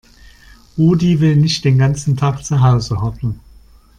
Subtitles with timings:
[0.79, 3.39] Rudi will nicht den ganzen Tag zu Hause hocken.